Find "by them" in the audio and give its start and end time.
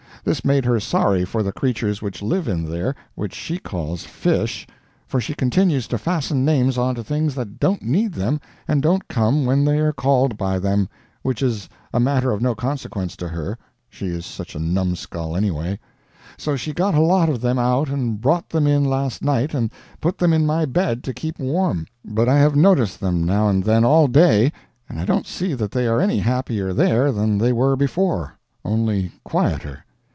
10.37-10.87